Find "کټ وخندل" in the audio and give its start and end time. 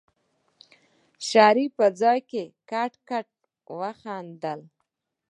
3.09-4.59